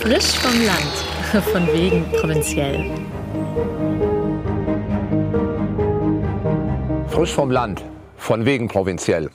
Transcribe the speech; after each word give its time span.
Frisch 0.00 0.38
vom 0.38 0.64
Land, 0.64 1.44
von 1.52 1.66
wegen 1.72 2.04
provinziell. 2.12 2.84
Frisch 7.08 7.32
vom 7.32 7.50
Land, 7.50 7.84
von 8.16 8.44
wegen 8.44 8.68
provinziell. 8.68 9.30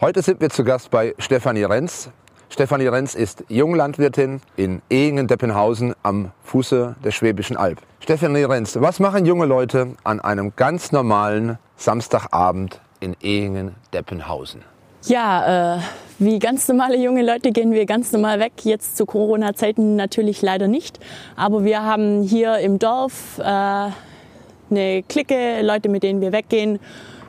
Heute 0.00 0.22
sind 0.22 0.40
wir 0.40 0.48
zu 0.48 0.64
Gast 0.64 0.90
bei 0.90 1.14
Stefanie 1.18 1.64
Renz. 1.64 2.08
Stefanie 2.48 2.86
Renz 2.86 3.14
ist 3.14 3.44
Junglandwirtin 3.48 4.40
in 4.56 4.80
Ehingen-Deppenhausen 4.88 5.94
am 6.02 6.30
Fuße 6.44 6.96
der 7.04 7.10
Schwäbischen 7.10 7.58
Alb. 7.58 7.82
Stefanie 8.00 8.44
Renz, 8.44 8.76
was 8.80 9.00
machen 9.00 9.26
junge 9.26 9.44
Leute 9.44 9.88
an 10.04 10.20
einem 10.20 10.54
ganz 10.56 10.92
normalen 10.92 11.58
Samstagabend 11.76 12.80
in 13.00 13.14
Ehingen-Deppenhausen? 13.20 14.62
Ja, 15.06 15.76
äh, 15.76 15.80
wie 16.18 16.38
ganz 16.38 16.66
normale 16.66 16.96
junge 16.96 17.22
Leute 17.22 17.52
gehen 17.52 17.72
wir 17.72 17.84
ganz 17.84 18.12
normal 18.12 18.40
weg. 18.40 18.52
Jetzt 18.62 18.96
zu 18.96 19.04
Corona-Zeiten 19.04 19.96
natürlich 19.96 20.40
leider 20.40 20.66
nicht. 20.66 20.98
Aber 21.36 21.62
wir 21.62 21.82
haben 21.82 22.22
hier 22.22 22.56
im 22.58 22.78
Dorf 22.78 23.38
äh, 23.38 23.42
eine 23.42 25.02
Clique, 25.06 25.60
Leute, 25.60 25.90
mit 25.90 26.04
denen 26.04 26.22
wir 26.22 26.32
weggehen. 26.32 26.78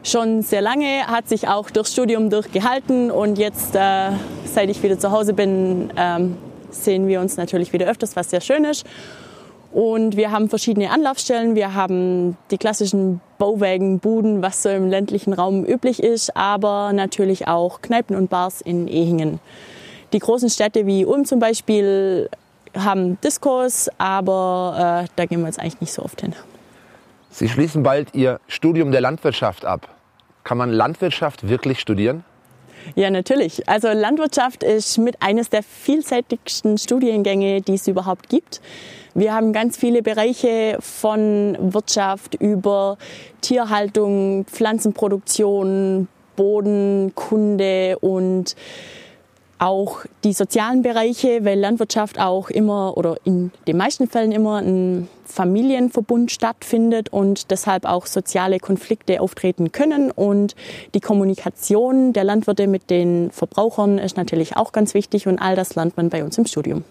Schon 0.04 0.42
sehr 0.42 0.62
lange, 0.62 1.06
hat 1.08 1.28
sich 1.28 1.50
auch 1.50 1.70
durchs 1.70 1.92
Studium 1.92 2.30
durchgehalten 2.30 3.12
und 3.12 3.38
jetzt, 3.38 3.76
äh, 3.76 4.12
seit 4.46 4.70
ich 4.70 4.82
wieder 4.82 4.98
zu 4.98 5.12
Hause 5.12 5.34
bin, 5.34 5.92
ähm, 5.98 6.38
sehen 6.70 7.08
wir 7.08 7.20
uns 7.20 7.36
natürlich 7.36 7.74
wieder 7.74 7.88
öfters, 7.88 8.16
was 8.16 8.30
sehr 8.30 8.42
schön 8.42 8.64
ist. 8.64 8.86
Und 9.76 10.16
wir 10.16 10.32
haben 10.32 10.48
verschiedene 10.48 10.90
Anlaufstellen. 10.90 11.54
Wir 11.56 11.74
haben 11.74 12.38
die 12.50 12.58
klassischen 12.58 13.20
Bauwägen, 13.38 14.00
Buden, 14.00 14.42
was 14.42 14.64
so 14.64 14.70
im 14.70 14.90
ländlichen 14.90 15.34
Raum 15.34 15.66
üblich 15.66 16.02
ist, 16.02 16.38
aber 16.38 16.94
natürlich 16.94 17.50
auch 17.50 17.82
Kneipen 17.82 18.16
und 18.16 18.30
Bars 18.30 18.62
in 18.62 18.88
Ehingen. 18.88 19.42
Die 20.14 20.20
großen 20.20 20.50
Städte 20.50 20.88
wie 20.88 21.04
Ulm 21.04 21.26
zum 21.26 21.40
Beispiel 21.40 22.30
haben 22.74 23.20
Diskos, 23.20 23.90
aber 23.98 25.04
äh, 25.04 25.10
da 25.18 25.26
gehen 25.26 25.42
wir 25.42 25.48
jetzt 25.48 25.60
eigentlich 25.60 25.82
nicht 25.82 25.92
so 25.92 26.04
oft 26.04 26.22
hin. 26.22 26.34
Sie 27.30 27.50
schließen 27.50 27.84
bald 27.84 28.16
Ihr 28.16 28.40
Studium 28.48 28.94
der 28.94 29.02
Landwirtschaft 29.02 29.66
ab. 29.66 29.90
Kann 30.46 30.58
man 30.58 30.72
Landwirtschaft 30.72 31.50
wirklich 31.50 31.82
studieren? 31.82 32.24
Ja, 32.94 33.10
natürlich. 33.10 33.68
Also 33.68 33.88
Landwirtschaft 33.90 34.64
ist 34.64 34.98
mit 35.00 35.22
eines 35.22 35.50
der 35.50 35.64
vielseitigsten 35.64 36.78
Studiengänge, 36.78 37.62
die 37.62 37.74
es 37.74 37.88
überhaupt 37.88 38.30
gibt. 38.30 38.62
Wir 39.16 39.34
haben 39.34 39.54
ganz 39.54 39.78
viele 39.78 40.04
Bereiche 40.04 40.78
von 40.82 41.58
Wirtschaft 41.60 42.36
über 42.36 42.98
Tierhaltung, 43.42 44.46
Pflanzenproduktion, 44.46 46.08
Bodenkunde 46.36 47.98
und 48.00 48.56
auch 49.60 50.02
die 50.24 50.34
sozialen 50.34 50.82
Bereiche, 50.82 51.46
weil 51.46 51.60
Landwirtschaft 51.60 52.20
auch 52.20 52.50
immer 52.50 52.98
oder 52.98 53.18
in 53.24 53.52
den 53.68 53.78
meisten 53.78 54.08
Fällen 54.08 54.32
immer 54.32 54.58
ein 54.58 55.08
Familienverbund 55.26 56.32
stattfindet 56.32 57.10
und 57.10 57.52
deshalb 57.52 57.86
auch 57.86 58.06
soziale 58.06 58.60
Konflikte 58.60 59.22
auftreten 59.22 59.72
können. 59.72 60.12
Und 60.12 60.56
die 60.94 61.00
Kommunikation 61.00 62.14
der 62.14 62.24
Landwirte 62.24 62.68
mit 62.68 62.90
den 62.90 63.32
Verbrauchern 63.32 63.98
ist 63.98 64.18
natürlich 64.18 64.58
auch 64.58 64.72
ganz 64.72 64.94
wichtig 64.94 65.28
und 65.28 65.40
all 65.40 65.56
das 65.56 65.76
lernt 65.76 65.98
man 65.98 66.10
bei 66.10 66.24
uns 66.24 66.38
im 66.38 66.46
Studium. 66.46 66.84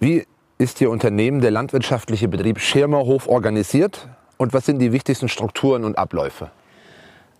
Wie 0.00 0.24
ist 0.58 0.80
Ihr 0.80 0.90
Unternehmen, 0.90 1.40
der 1.40 1.50
landwirtschaftliche 1.50 2.28
Betrieb 2.28 2.58
Schirmerhof, 2.58 3.28
organisiert? 3.28 4.08
Und 4.36 4.52
was 4.52 4.66
sind 4.66 4.78
die 4.78 4.92
wichtigsten 4.92 5.28
Strukturen 5.28 5.84
und 5.84 5.98
Abläufe? 5.98 6.50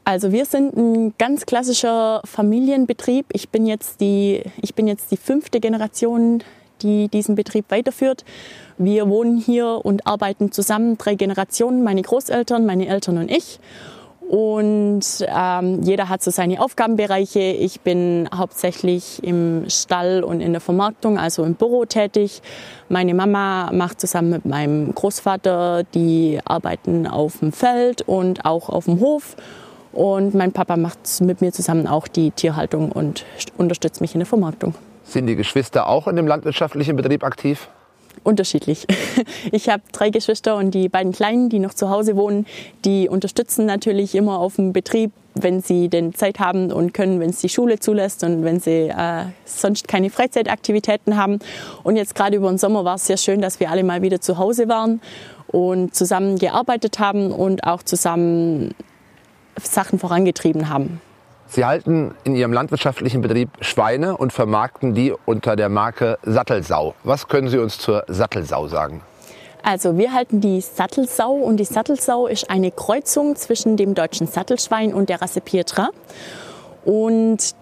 Also 0.09 0.33
wir 0.33 0.47
sind 0.47 0.75
ein 0.75 1.13
ganz 1.19 1.45
klassischer 1.45 2.23
Familienbetrieb. 2.25 3.27
Ich 3.35 3.51
bin 3.51 3.67
jetzt 3.67 4.01
die, 4.01 4.43
ich 4.63 4.75
bin 4.75 4.89
jetzt 4.89 5.11
die 5.11 5.19
fünfte 5.19 5.61
Generation, 5.61 6.43
die 6.81 7.09
diesen 7.09 7.35
Betrieb 7.35 7.67
weiterführt. 7.69 8.25
Wir 8.79 9.11
wohnen 9.11 9.37
hier 9.37 9.81
und 9.85 10.07
arbeiten 10.07 10.51
zusammen, 10.51 10.97
drei 10.97 11.15
Generationen, 11.15 11.85
meine 11.85 12.01
Großeltern, 12.01 12.65
meine 12.65 12.89
Eltern 12.89 13.19
und 13.19 13.31
ich. 13.31 13.61
Und 14.27 15.03
ähm, 15.29 15.83
jeder 15.83 16.09
hat 16.09 16.23
so 16.23 16.31
seine 16.31 16.63
Aufgabenbereiche. 16.63 17.41
Ich 17.41 17.83
bin 17.83 18.31
hauptsächlich 18.35 19.23
im 19.23 19.69
Stall 19.69 20.25
und 20.25 20.41
in 20.41 20.53
der 20.53 20.63
Vermarktung, 20.63 21.19
also 21.19 21.45
im 21.45 21.55
Büro 21.55 21.85
tätig. 21.85 22.41
Meine 22.89 23.13
Mama 23.13 23.71
macht 23.75 24.01
zusammen 24.01 24.31
mit 24.31 24.47
meinem 24.47 24.95
Großvater, 24.95 25.83
die 25.93 26.41
arbeiten 26.47 27.07
auf 27.07 27.41
dem 27.41 27.53
Feld 27.53 28.01
und 28.09 28.47
auch 28.47 28.71
auf 28.71 28.87
dem 28.87 29.01
Hof. 29.01 29.37
Und 29.99 30.33
mein 30.33 30.53
Papa 30.53 30.77
macht 30.77 31.01
mit 31.23 31.41
mir 31.41 31.53
zusammen 31.53 31.89
auch 31.89 32.07
die 32.07 32.31
Tierhaltung 32.31 32.93
und 32.93 33.25
unterstützt 33.57 34.01
mich 34.01 34.15
in 34.15 34.21
der 34.21 34.27
Vermarktung. 34.27 34.77
Sind 35.03 35.27
die 35.27 35.35
Geschwister 35.35 35.89
auch 35.89 36.07
in 36.07 36.15
dem 36.15 36.29
landwirtschaftlichen 36.29 36.95
Betrieb 36.95 37.25
aktiv? 37.25 37.69
unterschiedlich. 38.23 38.87
Ich 39.51 39.69
habe 39.69 39.83
drei 39.93 40.11
Geschwister 40.11 40.57
und 40.57 40.73
die 40.73 40.89
beiden 40.89 41.13
Kleinen, 41.13 41.49
die 41.49 41.59
noch 41.59 41.75
zu 41.75 41.91
Hause 41.91 42.17
wohnen, 42.17 42.47
die 42.85 43.09
unterstützen 43.09 43.67
natürlich 43.67 44.15
immer 44.15 44.39
auf 44.39 44.57
dem 44.57 44.73
Betrieb, 44.73 45.11
wenn 45.35 45.63
sie 45.63 45.89
denn 45.89 46.15
Zeit 46.15 46.39
haben 46.39 46.71
und 46.71 46.95
können, 46.95 47.19
wenn 47.21 47.31
es 47.31 47.41
die 47.41 47.49
Schule 47.49 47.81
zulässt 47.81 48.23
und 48.23 48.45
wenn 48.45 48.61
sie 48.61 48.89
äh, 48.89 49.25
sonst 49.45 49.89
keine 49.89 50.11
Freizeitaktivitäten 50.11 51.17
haben. 51.17 51.41
Und 51.83 51.97
jetzt 51.97 52.15
gerade 52.15 52.37
über 52.37 52.49
den 52.49 52.59
Sommer 52.59 52.85
war 52.85 52.97
es 52.97 53.07
sehr 53.07 53.17
schön, 53.17 53.41
dass 53.41 53.59
wir 53.59 53.71
alle 53.71 53.83
mal 53.83 54.03
wieder 54.03 54.21
zu 54.21 54.39
Hause 54.39 54.69
waren 54.69 55.01
und 55.49 55.95
zusammen 55.95 56.39
gearbeitet 56.39 56.99
haben 56.99 57.33
und 57.33 57.65
auch 57.65 57.83
zusammen 57.83 58.75
Sachen 59.67 59.99
vorangetrieben 59.99 60.69
haben. 60.69 61.01
Sie 61.47 61.65
halten 61.65 62.15
in 62.25 62.37
Ihrem 62.37 62.53
landwirtschaftlichen 62.53 63.23
Betrieb 63.23 63.51
Schweine 63.61 64.17
und 64.17 64.33
vermarkten 64.33 64.95
die 64.95 65.15
unter 65.25 65.57
der 65.57 65.71
Marke 65.71 66.19
Sattelsau. 66.23 66.95
Was 67.05 67.29
können 67.29 67.49
Sie 67.49 67.59
uns 67.59 67.79
zur 67.79 68.05
Sattelsau 68.07 68.69
sagen? 68.69 69.03
Also 69.63 69.97
wir 69.97 70.13
halten 70.13 70.41
die 70.41 70.61
Sattelsau 70.61 71.33
und 71.33 71.57
die 71.57 71.65
Sattelsau 71.65 72.27
ist 72.27 72.51
eine 72.51 72.71
Kreuzung 72.71 73.35
zwischen 73.37 73.77
dem 73.77 73.95
deutschen 73.95 74.27
Sattelschwein 74.27 74.93
und 74.93 75.09
der 75.09 75.23
Rasse 75.23 75.41
Pietra. 75.41 75.89
Und 76.85 77.55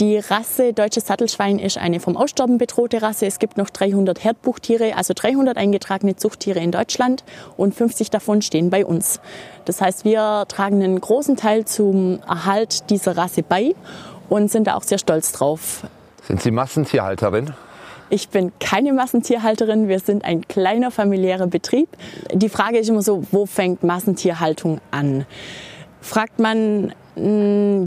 die 0.00 0.16
Rasse 0.16 0.72
Deutsches 0.72 1.06
Sattelschwein 1.06 1.58
ist 1.58 1.76
eine 1.76 2.00
vom 2.00 2.16
Aussterben 2.16 2.56
bedrohte 2.56 3.02
Rasse. 3.02 3.26
Es 3.26 3.38
gibt 3.38 3.58
noch 3.58 3.68
300 3.68 4.24
Herdbuchtiere, 4.24 4.96
also 4.96 5.12
300 5.14 5.58
eingetragene 5.58 6.16
Zuchttiere 6.16 6.58
in 6.58 6.72
Deutschland 6.72 7.22
und 7.58 7.74
50 7.74 8.08
davon 8.08 8.40
stehen 8.40 8.70
bei 8.70 8.86
uns. 8.86 9.20
Das 9.66 9.82
heißt, 9.82 10.06
wir 10.06 10.46
tragen 10.48 10.82
einen 10.82 11.00
großen 11.00 11.36
Teil 11.36 11.66
zum 11.66 12.20
Erhalt 12.26 12.88
dieser 12.88 13.18
Rasse 13.18 13.42
bei 13.42 13.74
und 14.30 14.50
sind 14.50 14.66
da 14.66 14.74
auch 14.76 14.82
sehr 14.82 14.98
stolz 14.98 15.32
drauf. 15.32 15.84
Sind 16.26 16.40
Sie 16.40 16.50
Massentierhalterin? 16.50 17.52
Ich 18.08 18.30
bin 18.30 18.52
keine 18.58 18.94
Massentierhalterin, 18.94 19.86
wir 19.88 20.00
sind 20.00 20.24
ein 20.24 20.48
kleiner 20.48 20.90
familiärer 20.90 21.46
Betrieb. 21.46 21.88
Die 22.32 22.48
Frage 22.48 22.78
ist 22.78 22.88
immer 22.88 23.02
so, 23.02 23.22
wo 23.30 23.44
fängt 23.44 23.82
Massentierhaltung 23.84 24.80
an? 24.90 25.26
Fragt 26.00 26.38
man 26.38 26.94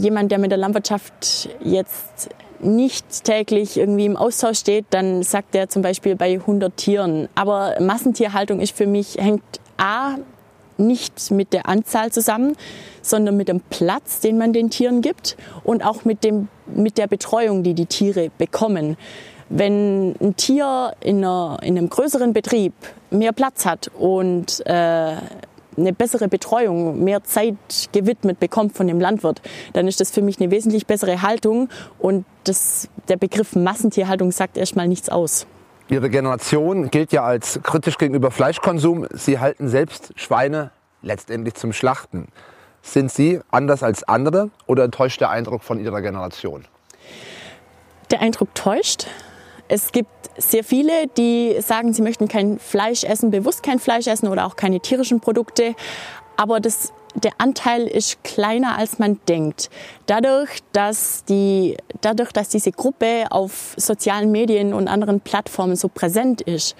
jemand, 0.00 0.30
der 0.30 0.38
mit 0.38 0.50
der 0.50 0.58
Landwirtschaft 0.58 1.48
jetzt 1.62 2.30
nicht 2.60 3.24
täglich 3.24 3.76
irgendwie 3.76 4.06
im 4.06 4.16
Austausch 4.16 4.58
steht, 4.58 4.86
dann 4.90 5.22
sagt 5.22 5.54
er 5.54 5.68
zum 5.68 5.82
Beispiel 5.82 6.16
bei 6.16 6.34
100 6.34 6.76
Tieren. 6.76 7.28
Aber 7.34 7.74
Massentierhaltung 7.80 8.60
ist 8.60 8.76
für 8.76 8.86
mich, 8.86 9.16
hängt 9.18 9.42
A, 9.76 10.16
nicht 10.76 11.30
mit 11.30 11.52
der 11.52 11.68
Anzahl 11.68 12.10
zusammen, 12.10 12.56
sondern 13.02 13.36
mit 13.36 13.48
dem 13.48 13.60
Platz, 13.60 14.20
den 14.20 14.38
man 14.38 14.52
den 14.52 14.70
Tieren 14.70 15.02
gibt 15.02 15.36
und 15.62 15.84
auch 15.84 16.04
mit, 16.04 16.24
dem, 16.24 16.48
mit 16.66 16.98
der 16.98 17.06
Betreuung, 17.06 17.62
die 17.62 17.74
die 17.74 17.86
Tiere 17.86 18.30
bekommen. 18.38 18.96
Wenn 19.50 20.14
ein 20.20 20.36
Tier 20.36 20.94
in, 21.00 21.18
einer, 21.18 21.58
in 21.62 21.76
einem 21.76 21.90
größeren 21.90 22.32
Betrieb 22.32 22.72
mehr 23.10 23.32
Platz 23.32 23.66
hat 23.66 23.90
und 23.96 24.66
äh, 24.66 25.16
eine 25.76 25.92
bessere 25.92 26.28
Betreuung, 26.28 27.02
mehr 27.02 27.24
Zeit 27.24 27.56
gewidmet 27.92 28.40
bekommt 28.40 28.76
von 28.76 28.86
dem 28.86 29.00
Landwirt, 29.00 29.42
dann 29.72 29.88
ist 29.88 30.00
das 30.00 30.10
für 30.10 30.22
mich 30.22 30.40
eine 30.40 30.50
wesentlich 30.50 30.86
bessere 30.86 31.22
Haltung 31.22 31.68
und 31.98 32.24
das, 32.44 32.88
der 33.08 33.16
Begriff 33.16 33.56
Massentierhaltung 33.56 34.30
sagt 34.32 34.56
erstmal 34.56 34.88
nichts 34.88 35.08
aus. 35.08 35.46
Ihre 35.88 36.08
Generation 36.08 36.90
gilt 36.90 37.12
ja 37.12 37.24
als 37.24 37.60
kritisch 37.62 37.98
gegenüber 37.98 38.30
Fleischkonsum. 38.30 39.06
Sie 39.12 39.38
halten 39.38 39.68
selbst 39.68 40.12
Schweine 40.16 40.70
letztendlich 41.02 41.54
zum 41.54 41.72
Schlachten. 41.72 42.28
Sind 42.80 43.10
Sie 43.10 43.40
anders 43.50 43.82
als 43.82 44.02
andere 44.04 44.50
oder 44.66 44.90
täuscht 44.90 45.20
der 45.20 45.30
Eindruck 45.30 45.62
von 45.62 45.78
Ihrer 45.78 46.00
Generation? 46.00 46.64
Der 48.10 48.20
Eindruck 48.20 48.54
täuscht. 48.54 49.06
Es 49.74 49.90
gibt 49.90 50.30
sehr 50.38 50.62
viele, 50.62 51.08
die 51.16 51.56
sagen, 51.58 51.92
sie 51.92 52.02
möchten 52.02 52.28
kein 52.28 52.60
Fleisch 52.60 53.02
essen, 53.02 53.32
bewusst 53.32 53.64
kein 53.64 53.80
Fleisch 53.80 54.06
essen 54.06 54.28
oder 54.28 54.46
auch 54.46 54.54
keine 54.54 54.78
tierischen 54.78 55.18
Produkte. 55.18 55.74
Aber 56.36 56.60
das, 56.60 56.92
der 57.16 57.32
Anteil 57.38 57.88
ist 57.88 58.22
kleiner, 58.22 58.78
als 58.78 59.00
man 59.00 59.18
denkt. 59.28 59.70
Dadurch 60.06 60.60
dass, 60.70 61.24
die, 61.24 61.76
dadurch, 62.02 62.30
dass 62.30 62.50
diese 62.50 62.70
Gruppe 62.70 63.26
auf 63.30 63.74
sozialen 63.76 64.30
Medien 64.30 64.74
und 64.74 64.86
anderen 64.86 65.20
Plattformen 65.20 65.74
so 65.74 65.88
präsent 65.88 66.40
ist, 66.40 66.76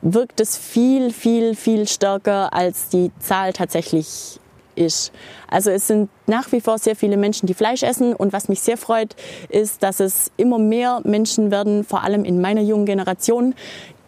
wirkt 0.00 0.40
es 0.40 0.56
viel, 0.56 1.12
viel, 1.12 1.54
viel 1.54 1.86
stärker, 1.86 2.54
als 2.54 2.88
die 2.88 3.10
Zahl 3.18 3.52
tatsächlich 3.52 4.40
ist. 4.78 5.12
Also 5.50 5.70
es 5.70 5.86
sind 5.86 6.08
nach 6.26 6.50
wie 6.52 6.60
vor 6.60 6.78
sehr 6.78 6.96
viele 6.96 7.16
Menschen, 7.16 7.46
die 7.46 7.54
Fleisch 7.54 7.82
essen. 7.82 8.14
Und 8.14 8.32
was 8.32 8.48
mich 8.48 8.60
sehr 8.60 8.76
freut, 8.76 9.16
ist, 9.48 9.82
dass 9.82 10.00
es 10.00 10.30
immer 10.36 10.58
mehr 10.58 11.00
Menschen 11.04 11.50
werden, 11.50 11.84
vor 11.84 12.04
allem 12.04 12.24
in 12.24 12.40
meiner 12.40 12.62
jungen 12.62 12.86
Generation, 12.86 13.54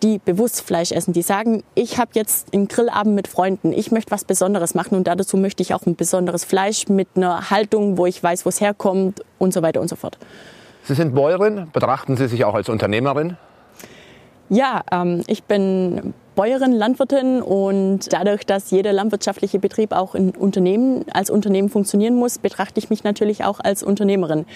die 0.02 0.18
bewusst 0.18 0.62
Fleisch 0.62 0.92
essen, 0.92 1.12
die 1.12 1.22
sagen, 1.22 1.62
ich 1.74 1.98
habe 1.98 2.12
jetzt 2.14 2.54
einen 2.54 2.68
Grillabend 2.68 3.14
mit 3.14 3.28
Freunden, 3.28 3.72
ich 3.72 3.90
möchte 3.90 4.10
was 4.10 4.24
Besonderes 4.24 4.74
machen 4.74 4.94
und 4.94 5.06
dazu 5.06 5.36
möchte 5.36 5.62
ich 5.62 5.74
auch 5.74 5.84
ein 5.86 5.96
besonderes 5.96 6.44
Fleisch 6.44 6.88
mit 6.88 7.08
einer 7.16 7.50
Haltung, 7.50 7.98
wo 7.98 8.06
ich 8.06 8.22
weiß, 8.22 8.44
wo 8.44 8.48
es 8.48 8.60
herkommt 8.60 9.22
und 9.38 9.52
so 9.52 9.62
weiter 9.62 9.80
und 9.80 9.88
so 9.88 9.96
fort. 9.96 10.18
Sie 10.84 10.94
sind 10.94 11.14
Bäuerin, 11.14 11.68
betrachten 11.72 12.16
Sie 12.16 12.28
sich 12.28 12.44
auch 12.44 12.54
als 12.54 12.68
Unternehmerin? 12.68 13.36
Ja, 14.48 14.82
ähm, 14.90 15.22
ich 15.26 15.44
bin 15.44 16.14
Bäuerin, 16.40 16.72
Landwirtin 16.72 17.42
und 17.42 18.14
dadurch, 18.14 18.46
dass 18.46 18.70
jeder 18.70 18.94
landwirtschaftliche 18.94 19.58
Betrieb 19.58 19.92
auch 19.92 20.14
in 20.14 20.30
Unternehmen, 20.30 21.04
als 21.12 21.28
Unternehmen 21.28 21.68
funktionieren 21.68 22.14
muss, 22.14 22.38
betrachte 22.38 22.78
ich 22.78 22.88
mich 22.88 23.04
natürlich 23.04 23.44
auch 23.44 23.60
als 23.60 23.82
Unternehmerin. 23.82 24.46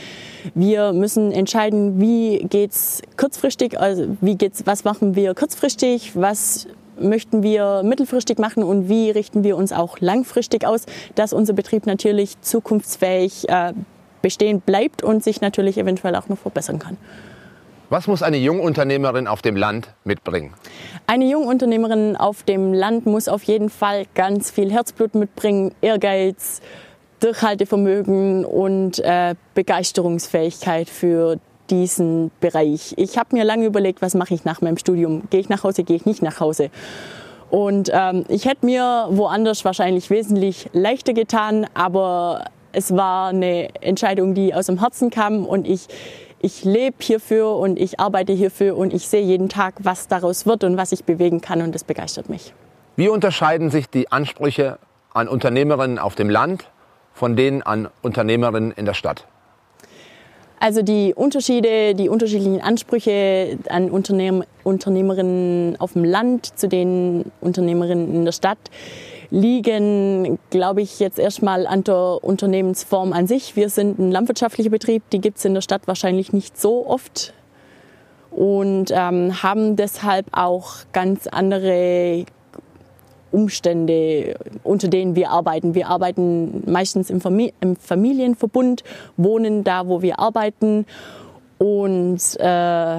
Wir 0.55 0.95
müssen 0.95 1.31
entscheiden, 1.31 2.01
wie 2.01 2.39
geht's 2.49 3.03
kurzfristig, 3.19 3.79
also 3.79 4.17
wie 4.23 4.37
geht's, 4.37 4.63
was 4.65 4.85
machen 4.85 5.15
wir 5.15 5.35
kurzfristig, 5.35 6.13
was 6.17 6.69
möchten 6.99 7.43
wir 7.43 7.83
mittelfristig 7.83 8.39
machen 8.39 8.63
und 8.63 8.89
wie 8.89 9.11
richten 9.11 9.45
wir 9.45 9.55
uns 9.59 9.71
auch 9.71 10.01
langfristig 10.01 10.67
aus, 10.67 10.87
dass 11.17 11.35
unser 11.35 11.53
Betrieb 11.53 11.85
natürlich 11.85 12.41
zukunftsfähig 12.41 13.47
äh, 13.51 13.75
bestehen 14.23 14.63
bleibt 14.63 15.03
und 15.03 15.23
sich 15.23 15.43
natürlich 15.43 15.77
eventuell 15.77 16.17
auch 16.17 16.31
noch 16.31 16.39
verbessern 16.39 16.79
kann. 16.79 16.97
Was 17.91 18.07
muss 18.07 18.23
eine 18.23 18.39
Jungunternehmerin 18.39 19.27
auf 19.27 19.43
dem 19.43 19.57
Land 19.57 19.89
mitbringen? 20.05 20.55
Eine 21.07 21.27
Jungunternehmerin 21.27 22.17
auf 22.17 22.43
dem 22.43 22.73
Land 22.73 23.05
muss 23.07 23.29
auf 23.29 23.43
jeden 23.43 23.69
Fall 23.69 24.05
ganz 24.15 24.51
viel 24.51 24.73
Herzblut 24.73 25.15
mitbringen, 25.15 25.75
Ehrgeiz, 25.83 26.63
Durchhaltevermögen 27.21 28.45
und 28.45 28.99
äh, 29.01 29.35
Begeisterungsfähigkeit 29.55 30.89
für 30.89 31.39
diesen 31.71 32.31
Bereich. 32.41 32.95
Ich 32.97 33.19
habe 33.19 33.37
mir 33.37 33.45
lange 33.45 33.67
überlegt, 33.67 34.03
was 34.03 34.15
mache 34.15 34.35
ich 34.35 34.45
nach 34.45 34.61
meinem 34.61 34.79
Studium? 34.79 35.25
Gehe 35.31 35.41
ich 35.41 35.49
nach 35.49 35.63
Hause, 35.65 35.85
gehe 35.85 35.97
ich 35.97 36.07
nicht 36.07 36.23
nach 36.23 36.41
Hause? 36.41 36.71
Und 37.51 37.91
ähm, 37.93 38.25
ich 38.29 38.47
hätte 38.47 38.67
mir 38.67 39.07
woanders 39.11 39.65
wahrscheinlich 39.65 40.11
wesentlich 40.11 40.69
leichter 40.73 41.13
getan, 41.13 41.67
aber 41.75 42.47
es 42.73 42.97
war 42.97 43.29
eine 43.29 43.69
Entscheidung, 43.83 44.35
die 44.35 44.55
aus 44.55 44.67
dem 44.67 44.81
Herzen 44.81 45.11
kam 45.11 45.47
und 45.47 45.69
ich 45.69 45.87
ich 46.45 46.63
lebe 46.63 46.97
hierfür 47.01 47.57
und 47.57 47.81
ich 47.81 47.99
arbeite 47.99 48.35
hierfür 48.35 48.77
und 48.77 48.93
ich 48.93 49.09
sehe 49.09 49.23
jeden 49.23 49.49
Tag, 49.49 49.77
was 49.79 50.09
daraus 50.09 50.45
wird 50.45 50.63
und 50.63 50.77
was 50.77 50.93
ich 50.93 51.05
bewegen 51.05 51.41
kann 51.41 51.63
und 51.63 51.75
das 51.75 51.85
begeistert 51.85 52.29
mich. 52.29 52.53
Wie 52.97 53.09
unterscheiden 53.09 53.71
sich 53.71 53.89
die 53.89 54.13
Ansprüche 54.13 54.79
an 55.15 55.27
Unternehmerinnen 55.27 55.99
auf 55.99 56.17
dem 56.17 56.29
Land 56.29 56.67
von 57.15 57.35
denen 57.35 57.63
an 57.63 57.89
Unternehmerinnen 58.03 58.73
in 58.73 58.85
der 58.85 58.93
Stadt? 58.93 59.27
Also 60.61 60.83
die 60.83 61.15
Unterschiede, 61.15 61.95
die 61.95 62.11
unterschiedlichen 62.11 62.61
Ansprüche 62.61 63.59
an 63.71 63.91
Unternehm 63.91 64.45
Unternehmerinnen 64.65 65.81
auf 65.81 65.95
dem 65.95 66.05
Land 66.05 66.59
zu 66.59 66.69
den 66.69 67.33
Unternehmerinnen 67.41 68.15
in 68.15 68.25
der 68.27 68.33
Stadt 68.33 68.59
liegen, 69.35 70.39
glaube 70.51 70.81
ich, 70.81 71.01
jetzt 71.01 71.19
erstmal 71.19 71.67
an 71.67 71.83
der 71.83 72.23
Unternehmensform 72.23 73.13
an 73.13 73.27
sich. 73.27 73.57
Wir 73.57 73.69
sind 73.69 73.99
ein 73.99 74.13
landwirtschaftlicher 74.13 74.71
Betrieb, 74.71 75.03
die 75.11 75.21
gibt 75.21 75.39
es 75.39 75.45
in 75.45 75.55
der 75.55 75.61
Stadt 75.61 75.89
wahrscheinlich 75.89 76.33
nicht 76.33 76.57
so 76.57 76.87
oft 76.87 77.35
und 78.31 78.93
ähm, 78.93 79.43
haben 79.43 79.75
deshalb 79.75 80.27
auch 80.31 80.77
ganz 80.93 81.27
andere 81.27 82.27
Umstände, 83.33 84.37
unter 84.63 84.87
denen 84.87 85.17
wir 85.17 85.31
arbeiten. 85.31 85.75
Wir 85.75 85.89
arbeiten 85.89 86.63
meistens 86.71 87.11
im, 87.11 87.21
Famili 87.21 87.53
im 87.61 87.75
Familienverbund, 87.75 88.85
wohnen 89.17 89.65
da, 89.65 89.89
wo 89.89 90.01
wir 90.01 90.21
arbeiten 90.21 90.87
und 91.59 92.21
äh, 92.39 92.99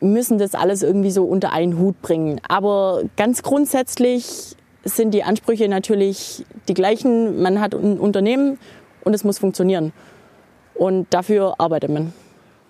müssen 0.00 0.38
das 0.38 0.56
alles 0.56 0.82
irgendwie 0.82 1.12
so 1.12 1.22
unter 1.22 1.52
einen 1.52 1.78
Hut 1.78 2.02
bringen. 2.02 2.40
Aber 2.48 3.02
ganz 3.16 3.44
grundsätzlich 3.44 4.56
sind 4.84 5.12
die 5.12 5.24
Ansprüche 5.24 5.68
natürlich 5.68 6.44
die 6.68 6.74
gleichen. 6.74 7.42
Man 7.42 7.60
hat 7.60 7.74
ein 7.74 7.98
Unternehmen 7.98 8.58
und 9.04 9.14
es 9.14 9.24
muss 9.24 9.38
funktionieren. 9.38 9.92
Und 10.74 11.06
dafür 11.10 11.54
arbeitet 11.58 11.90
man. 11.90 12.12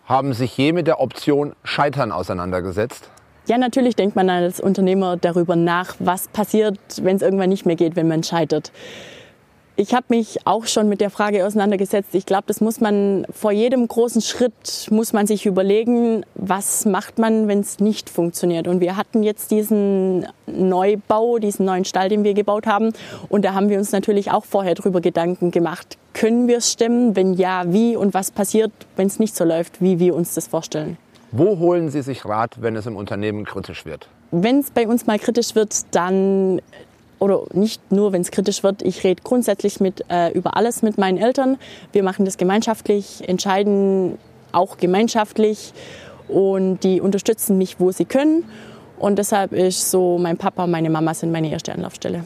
Haben 0.05 0.32
sich 0.32 0.56
je 0.56 0.73
mit 0.73 0.87
der 0.87 1.00
Option 1.00 1.55
Scheitern 1.62 2.12
auseinandergesetzt? 2.12 3.09
Ja, 3.47 3.59
natürlich 3.59 3.97
denkt 3.97 4.14
man 4.14 4.31
als 4.31 4.61
Unternehmer 4.61 5.17
darüber 5.17 5.56
nach, 5.56 5.97
was 5.99 6.29
passiert, 6.29 6.79
wenn 7.03 7.17
es 7.17 7.23
irgendwann 7.23 7.49
nicht 7.49 7.67
mehr 7.67 7.76
geht, 7.76 7.97
wenn 7.97 8.09
man 8.09 8.23
scheitert. 8.23 8.73
Ich 9.75 9.95
habe 9.95 10.05
mich 10.11 10.47
auch 10.47 10.67
schon 10.67 10.91
mit 10.91 11.01
der 11.01 11.09
Frage 11.09 11.47
auseinandergesetzt. 11.47 12.15
Ich 12.15 12.27
glaube, 12.27 12.45
das 12.47 12.61
muss 12.61 12.81
man 12.81 13.27
vor 13.33 13.53
jedem 13.53 13.89
großen 13.89 14.21
Schritt 14.21 14.89
muss 14.91 15.15
man 15.15 15.27
sich 15.27 15.47
überlegen, 15.47 16.27
was 16.35 16.85
macht 16.85 17.19
man, 17.19 17.49
wenn 17.49 17.61
es 17.61 17.81
nicht 17.81 18.11
funktioniert. 18.11 18.69
Und 18.69 18.81
wir 18.81 18.99
hatten 18.99 19.23
jetzt 19.23 19.51
diesen 19.51 20.27
Neubau, 20.47 21.39
diesen 21.39 21.65
neuen 21.65 21.87
Stall, 21.87 22.11
den 22.11 22.23
wir 22.23 22.35
gebaut 22.35 22.67
haben. 22.67 22.93
Und 23.31 23.47
da 23.47 23.55
haben 23.55 23.71
wir 23.71 23.79
uns 23.79 23.93
natürlich 23.93 24.31
auch 24.31 24.45
vorher 24.45 24.75
darüber 24.75 25.01
Gedanken 25.01 25.51
gemacht. 25.51 25.97
Können 26.13 26.49
wir 26.49 26.59
es 26.59 26.71
stemmen? 26.71 27.17
Wenn 27.17 27.33
ja, 27.33 27.65
wie? 27.67 27.97
Und 27.97 28.13
was 28.13 28.31
passiert, 28.31 28.73
wenn 28.97 29.07
es 29.07 29.19
nicht 29.19 29.35
so 29.35 29.45
läuft, 29.45 29.81
wie 29.81 29.99
wir 29.99 30.15
uns 30.15 30.35
das 30.35 30.49
vorstellen? 30.49 30.99
Wo 31.31 31.59
holen 31.59 31.89
Sie 31.89 32.03
sich 32.03 32.27
Rat, 32.27 32.61
wenn 32.61 32.77
es 32.77 32.85
im 32.85 32.95
Unternehmen 32.95 33.47
kritisch 33.47 33.87
wird? 33.87 34.07
Wenn 34.33 34.59
es 34.59 34.71
bei 34.71 34.87
uns 34.87 35.07
mal 35.07 35.19
kritisch 35.19 35.55
wird, 35.55 35.75
dann 35.93 36.61
oder 37.23 37.45
nicht 37.53 37.93
nur, 37.93 38.13
wenn 38.13 38.21
es 38.21 38.33
kritisch 38.33 38.65
wird, 38.65 38.83
ich 38.83 39.05
rede 39.05 39.23
grundsätzlich 39.23 39.79
mit, 39.79 40.05
äh, 40.09 40.33
über 40.33 40.57
alles 40.57 40.83
mit 40.83 40.99
meinen 40.99 41.19
Eltern. 41.19 41.57
Wir 41.93 42.03
machen 42.03 42.25
das 42.25 42.37
gemeinschaftlich, 42.37 43.29
entscheiden 43.29 44.19
auch 44.51 44.77
gemeinschaftlich 44.77 45.73
und 46.27 46.81
die 46.83 47.01
unterstützen 47.01 47.59
mich, 47.59 47.79
wo 47.79 47.93
sie 47.93 48.07
können. 48.07 48.45
Und 48.99 49.21
deshalb 49.21 49.53
ist 49.53 49.89
so, 49.93 50.19
mein 50.19 50.37
Papa, 50.37 50.67
meine 50.67 50.91
Mama 50.91 51.15
sind 51.15 51.31
meine 51.31 51.49
erste 51.49 51.73
Anlaufstelle. 51.73 52.25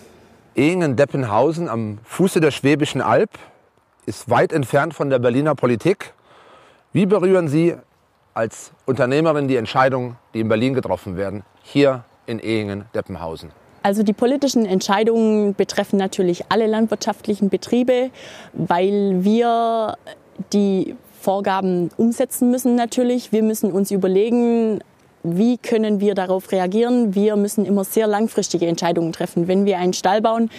Ehingen-Deppenhausen 0.57 1.69
am 1.69 1.99
Fuße 2.05 2.41
der 2.41 2.51
Schwäbischen 2.51 3.03
Alb 3.03 3.29
ist 4.07 4.31
weit 4.31 4.51
entfernt 4.51 4.95
von 4.95 5.11
der 5.11 5.19
Berliner 5.19 5.55
Politik. 5.55 6.15
Wie 6.95 7.05
berühren 7.05 7.49
Sie 7.49 7.77
als 8.33 8.73
Unternehmerin 8.87 9.47
die 9.47 9.57
Entscheidungen, 9.57 10.17
die 10.33 10.41
in 10.41 10.49
Berlin 10.49 10.73
getroffen 10.73 11.19
werden, 11.19 11.43
hier 11.63 12.05
in 12.25 12.39
Ehingen-Deppenhausen? 12.39 13.51
Also 13.87 14.03
die 14.03 14.15
politischen 14.15 14.67
Entscheidungen 14.67 15.55
betreffen 15.55 15.97
natürlich 15.97 16.47
alle 16.49 16.67
landwirtschaftlichen 16.67 17.51
Betriebe, 17.51 18.11
weil 18.53 19.23
wir 19.23 19.97
die 20.53 20.97
Vorgaben 21.21 21.91
umsetzen 21.97 22.51
müssen 22.51 22.75
natürlich. 22.75 23.31
Wir 23.31 23.45
müssen 23.45 23.71
uns 23.71 23.93
überlegen, 23.93 24.81
wie 25.23 25.57
können 25.57 26.01
wir 26.01 26.17
darauf 26.17 26.51
reagieren. 26.51 27.15
Wir 27.15 27.37
müssen 27.37 27.65
immer 27.65 27.85
sehr 27.85 28.09
langfristige 28.09 28.67
Entscheidungen 28.67 29.13
treffen. 29.13 29.47
Wenn 29.47 29.67
wir 29.67 29.79
einen 29.79 29.93
Stall 29.93 30.21
bauen, 30.21 30.51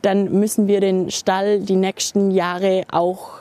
dann 0.00 0.32
müssen 0.32 0.66
wir 0.66 0.80
den 0.80 1.10
Stall 1.10 1.60
die 1.60 1.76
nächsten 1.76 2.30
Jahre 2.30 2.84
auch 2.90 3.39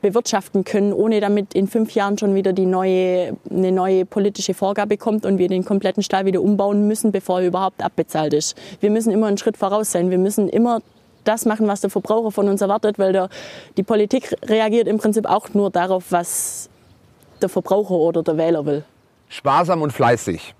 bewirtschaften 0.00 0.64
können, 0.64 0.92
ohne 0.92 1.20
damit 1.20 1.54
in 1.54 1.66
fünf 1.66 1.92
Jahren 1.92 2.18
schon 2.18 2.34
wieder 2.34 2.52
die 2.52 2.66
neue, 2.66 3.36
eine 3.50 3.72
neue 3.72 4.04
politische 4.04 4.54
Vorgabe 4.54 4.96
kommt 4.96 5.26
und 5.26 5.38
wir 5.38 5.48
den 5.48 5.64
kompletten 5.64 6.02
Stall 6.02 6.26
wieder 6.26 6.42
umbauen 6.42 6.86
müssen, 6.86 7.12
bevor 7.12 7.40
er 7.40 7.46
überhaupt 7.46 7.82
abbezahlt 7.82 8.32
ist. 8.32 8.56
Wir 8.80 8.90
müssen 8.90 9.10
immer 9.12 9.26
einen 9.26 9.38
Schritt 9.38 9.56
voraus 9.56 9.92
sein. 9.92 10.10
Wir 10.10 10.18
müssen 10.18 10.48
immer 10.48 10.80
das 11.24 11.44
machen, 11.44 11.68
was 11.68 11.80
der 11.80 11.90
Verbraucher 11.90 12.30
von 12.30 12.48
uns 12.48 12.60
erwartet, 12.60 12.98
weil 12.98 13.12
der, 13.12 13.28
die 13.76 13.82
Politik 13.82 14.34
reagiert 14.44 14.88
im 14.88 14.98
Prinzip 14.98 15.26
auch 15.26 15.52
nur 15.54 15.70
darauf, 15.70 16.06
was 16.10 16.70
der 17.42 17.48
Verbraucher 17.48 17.94
oder 17.94 18.22
der 18.22 18.36
Wähler 18.36 18.64
will. 18.66 18.84
Sparsam 19.28 19.82
und 19.82 19.92
fleißig. 19.92 20.54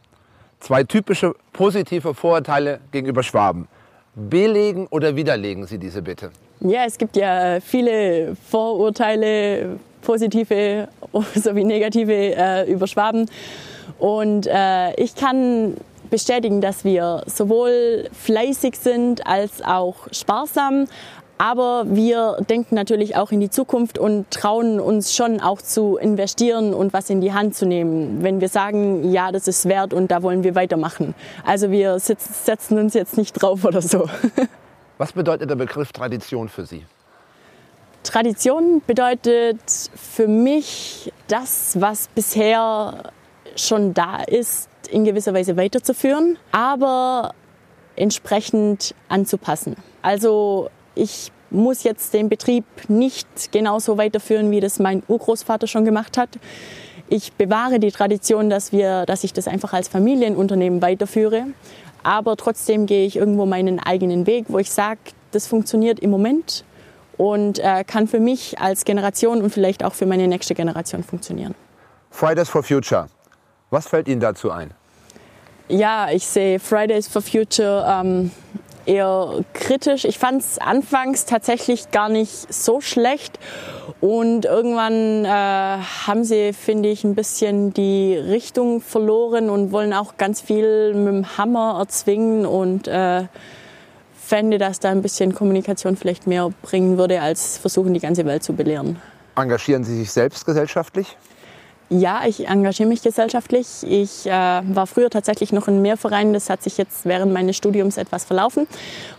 Zwei 0.61 0.85
typische 0.85 1.35
positive 1.53 2.15
Vorurteile 2.15 2.81
gegenüber 2.93 3.23
Schwaben. 3.23 3.69
Belegen 4.15 4.87
oder 4.89 5.17
widerlegen 5.17 5.67
Sie 5.67 5.79
diese 5.79 6.03
bitte? 6.03 6.31
Ja, 6.61 6.85
es 6.85 6.99
gibt 6.99 7.17
ja 7.17 7.59
viele 7.61 8.37
Vorurteile, 8.51 9.79
positive 10.03 10.89
sowie 11.35 11.65
negative 11.65 12.37
äh, 12.37 12.71
über 12.71 12.87
Schwaben. 12.87 13.31
Und 13.99 14.47
äh, 14.47 14.95
ich 14.95 15.15
kann 15.15 15.75
bestätigen, 16.11 16.61
dass 16.61 16.85
wir 16.85 17.23
sowohl 17.27 18.09
fleißig 18.13 18.77
sind 18.77 19.27
als 19.27 19.63
auch 19.63 20.09
sparsam. 20.13 20.87
Aber 21.39 21.85
wir 21.87 22.37
denken 22.51 22.75
natürlich 22.75 23.17
auch 23.17 23.33
in 23.33 23.41
die 23.41 23.49
Zukunft 23.49 23.99
und 23.99 24.31
trauen 24.31 24.79
uns 24.79 25.17
schon 25.17 25.41
auch 25.41 25.63
zu 25.63 25.97
investieren 25.97 26.75
und 26.75 26.93
was 26.93 27.09
in 27.09 27.23
die 27.23 27.33
Hand 27.33 27.55
zu 27.55 27.65
nehmen, 27.65 28.23
wenn 28.23 28.43
wir 28.43 28.51
sagen, 28.51 29.11
ja, 29.11 29.33
das 29.33 29.49
ist 29.49 29.67
wert 29.67 29.95
und 29.95 30.11
da 30.11 30.23
wollen 30.23 30.45
wir 30.45 30.55
weitermachen. 30.55 31.15
Also 31.43 31.71
wir 31.71 31.99
setzen 31.99 32.79
uns 32.79 32.93
jetzt 32.93 33.17
nicht 33.17 33.33
drauf 33.33 33.65
oder 33.65 33.81
so. 33.81 34.07
Was 35.01 35.15
bedeutet 35.15 35.49
der 35.49 35.57
Begriff 35.57 35.93
Tradition 35.93 36.51
für 36.51 36.67
Sie? 36.67 36.85
Tradition 38.03 38.83
bedeutet 38.87 39.59
für 39.95 40.29
mich 40.29 41.11
das, 41.27 41.81
was 41.81 42.09
bisher 42.09 43.11
schon 43.57 43.95
da 43.95 44.23
ist, 44.23 44.69
in 44.91 45.07
gewisser 45.07 45.33
Weise 45.33 45.57
weiterzuführen, 45.57 46.37
aber 46.53 47.33
entsprechend 47.97 48.95
anzupassen. 49.09 49.75
Also 50.03 50.69
ich 50.95 51.33
muss 51.49 51.83
jetzt 51.83 52.13
den 52.13 52.29
Betrieb 52.29 52.67
nicht 52.89 53.53
genauso 53.53 53.97
weiterführen, 53.97 54.51
wie 54.51 54.61
das 54.61 54.79
mein 54.81 55.03
Urgroßvater 55.09 55.67
schon 55.67 55.87
gemacht 55.87 56.19
hat. 56.19 56.29
Ich 57.13 57.33
bewahre 57.33 57.81
die 57.81 57.91
Tradition, 57.91 58.49
dass, 58.49 58.71
wir, 58.71 59.05
dass 59.05 59.25
ich 59.25 59.33
das 59.33 59.49
einfach 59.49 59.73
als 59.73 59.89
Familienunternehmen 59.89 60.81
weiterführe. 60.81 61.47
Aber 62.05 62.37
trotzdem 62.37 62.87
gehe 62.87 63.05
ich 63.05 63.17
irgendwo 63.17 63.47
meinen 63.47 63.81
eigenen 63.81 64.29
Weg, 64.29 64.45
wo 64.47 64.59
ich 64.59 64.71
sage, 64.71 65.01
das 65.33 65.49
funktioniert 65.49 65.99
im 65.99 66.11
Moment 66.11 66.65
und 67.17 67.59
äh, 67.59 67.83
kann 67.85 68.07
für 68.07 68.21
mich 68.21 68.61
als 68.61 68.85
Generation 68.85 69.43
und 69.43 69.51
vielleicht 69.51 69.85
auch 69.85 69.93
für 69.93 70.07
meine 70.07 70.29
nächste 70.29 70.55
Generation 70.55 71.03
funktionieren. 71.03 71.57
Fridays 72.11 72.49
for 72.49 72.63
Future. 72.63 73.09
Was 73.71 73.89
fällt 73.89 74.07
Ihnen 74.07 74.21
dazu 74.21 74.53
ein? 74.53 74.71
Ja, 75.69 76.11
ich 76.11 76.27
sehe 76.27 76.61
Fridays 76.61 77.09
for 77.09 77.23
Future 77.23 77.85
ähm, 77.87 78.31
eher 78.87 79.45
kritisch. 79.53 80.05
Ich 80.05 80.19
fand 80.19 80.43
es 80.43 80.59
anfangs 80.59 81.25
tatsächlich 81.25 81.91
gar 81.91 82.09
nicht 82.09 82.53
so 82.53 82.81
schlecht. 82.81 83.39
Und 84.01 84.47
irgendwann 84.47 85.25
äh, 85.25 85.29
haben 85.29 86.25
sie, 86.25 86.53
finde 86.53 86.89
ich, 86.89 87.05
ein 87.05 87.15
bisschen 87.15 87.75
die 87.75 88.15
Richtung 88.15 88.81
verloren 88.81 89.51
und 89.51 89.73
wollen 89.73 89.93
auch 89.93 90.17
ganz 90.17 90.41
viel 90.41 90.95
mit 90.95 91.09
dem 91.09 91.39
Hammer 91.39 91.77
erzwingen 91.79 92.47
und 92.47 92.89
äh, 92.89 93.25
fände, 94.17 94.59
dass 94.59 94.81
da 94.81 94.91
ein 94.91 95.03
bisschen 95.03 95.35
Kommunikation 95.35 95.97
vielleicht 95.97 96.27
mehr 96.27 96.51
bringen 96.63 96.97
würde, 96.97 97.21
als 97.21 97.59
versuchen, 97.59 97.93
die 97.93 98.01
ganze 98.01 98.25
Welt 98.25 98.43
zu 98.43 98.53
belehren. 98.55 99.01
Engagieren 99.37 99.85
Sie 99.85 99.97
sich 99.97 100.11
selbst 100.11 100.47
gesellschaftlich? 100.47 101.17
Ja, 101.93 102.23
ich 102.25 102.47
engagiere 102.47 102.89
mich 102.89 103.03
gesellschaftlich. 103.03 103.67
Ich 103.83 104.25
äh, 104.25 104.31
war 104.31 104.87
früher 104.87 105.11
tatsächlich 105.11 105.51
noch 105.51 105.67
in 105.67 105.83
Mehrvereinen. 105.83 106.33
Das 106.33 106.49
hat 106.49 106.63
sich 106.63 106.79
jetzt 106.79 107.05
während 107.05 107.33
meines 107.33 107.57
Studiums 107.57 107.97
etwas 107.97 108.25
verlaufen. 108.25 108.69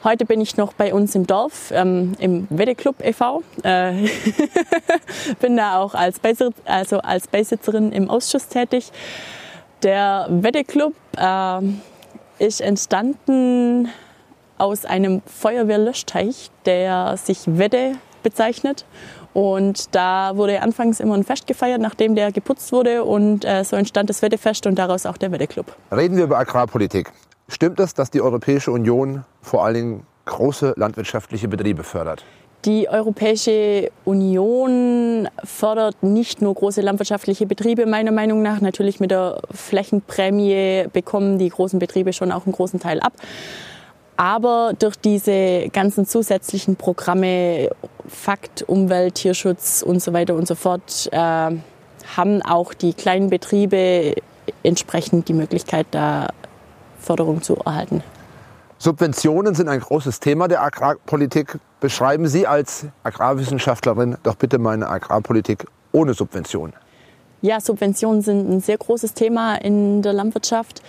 Heute 0.05 0.23
bin 0.23 0.39
ich 0.39 0.55
noch 0.55 0.71
bei 0.71 0.93
uns 0.93 1.13
im 1.13 1.27
Dorf, 1.27 1.71
ähm, 1.71 2.13
im 2.17 2.47
Weddeclub 2.49 3.03
e.V. 3.03 3.43
Äh, 3.63 4.07
bin 5.41 5.57
da 5.57 5.79
auch 5.79 5.95
als, 5.95 6.19
Beisitz, 6.19 6.55
also 6.63 6.99
als 6.99 7.27
Beisitzerin 7.27 7.91
im 7.91 8.09
Ausschuss 8.09 8.47
tätig. 8.47 8.93
Der 9.83 10.27
Weddeclub 10.29 10.93
äh, 11.17 11.59
ist 12.39 12.61
entstanden 12.61 13.89
aus 14.57 14.85
einem 14.85 15.21
Feuerwehrlöschteich, 15.25 16.51
der 16.65 17.17
sich 17.17 17.39
Wedde 17.47 17.95
bezeichnet. 18.23 18.85
Und 19.33 19.95
da 19.95 20.35
wurde 20.35 20.61
anfangs 20.61 20.99
immer 20.99 21.15
ein 21.15 21.23
Fest 21.23 21.47
gefeiert, 21.47 21.81
nachdem 21.81 22.15
der 22.15 22.31
geputzt 22.31 22.71
wurde. 22.71 23.03
Und 23.03 23.45
äh, 23.45 23.63
so 23.63 23.75
entstand 23.75 24.09
das 24.09 24.21
Wettefest 24.21 24.65
und 24.67 24.75
daraus 24.75 25.05
auch 25.05 25.17
der 25.17 25.31
Wetteclub. 25.31 25.75
Reden 25.91 26.17
wir 26.17 26.25
über 26.25 26.37
Agrarpolitik. 26.37 27.11
Stimmt 27.47 27.79
es, 27.79 27.93
dass 27.93 28.11
die 28.11 28.21
Europäische 28.21 28.71
Union 28.71 29.23
vor 29.41 29.65
allen 29.65 29.75
Dingen 29.75 30.07
große 30.25 30.73
landwirtschaftliche 30.77 31.47
Betriebe 31.47 31.83
fördert? 31.83 32.23
Die 32.65 32.87
Europäische 32.87 33.89
Union 34.05 35.27
fördert 35.43 36.03
nicht 36.03 36.43
nur 36.43 36.53
große 36.53 36.81
landwirtschaftliche 36.81 37.47
Betriebe, 37.47 37.87
meiner 37.87 38.11
Meinung 38.11 38.43
nach. 38.43 38.61
Natürlich 38.61 38.99
mit 38.99 39.09
der 39.09 39.41
Flächenprämie 39.49 40.85
bekommen 40.93 41.39
die 41.39 41.49
großen 41.49 41.79
Betriebe 41.79 42.13
schon 42.13 42.31
auch 42.31 42.45
einen 42.45 42.53
großen 42.53 42.79
Teil 42.79 42.99
ab. 42.99 43.13
Aber 44.17 44.73
durch 44.77 44.95
diese 44.97 45.69
ganzen 45.69 46.05
zusätzlichen 46.05 46.75
Programme, 46.75 47.69
Fakt, 48.07 48.63
Umwelt, 48.63 49.15
Tierschutz 49.15 49.81
und 49.81 50.01
so 50.01 50.13
weiter 50.13 50.35
und 50.35 50.47
so 50.47 50.55
fort, 50.55 51.09
äh, 51.11 51.17
haben 51.17 52.41
auch 52.43 52.73
die 52.73 52.93
kleinen 52.93 53.29
Betriebe 53.29 54.15
entsprechend 54.63 55.27
die 55.27 55.33
Möglichkeit, 55.33 55.87
da 55.91 56.27
Förderung 56.99 57.41
zu 57.41 57.55
erhalten. 57.55 58.03
Subventionen 58.77 59.53
sind 59.53 59.69
ein 59.69 59.79
großes 59.79 60.19
Thema 60.19 60.47
der 60.47 60.63
Agrarpolitik. 60.63 61.59
Beschreiben 61.79 62.27
Sie 62.27 62.47
als 62.47 62.85
Agrarwissenschaftlerin 63.03 64.17
doch 64.23 64.35
bitte 64.35 64.57
meine 64.57 64.87
Agrarpolitik 64.87 65.65
ohne 65.91 66.13
Subventionen. 66.13 66.73
Ja, 67.41 67.59
Subventionen 67.59 68.21
sind 68.21 68.49
ein 68.49 68.59
sehr 68.59 68.77
großes 68.77 69.13
Thema 69.13 69.55
in 69.55 70.01
der 70.01 70.13
Landwirtschaft. 70.13 70.81